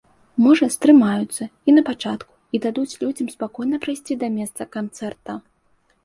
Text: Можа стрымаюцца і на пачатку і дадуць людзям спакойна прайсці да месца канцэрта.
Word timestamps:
Можа 0.43 0.67
стрымаюцца 0.75 1.43
і 1.71 1.73
на 1.75 1.81
пачатку 1.89 2.33
і 2.57 2.61
дадуць 2.63 2.97
людзям 3.01 3.27
спакойна 3.35 3.79
прайсці 3.83 4.17
да 4.23 4.27
месца 4.39 4.67
канцэрта. 4.77 5.37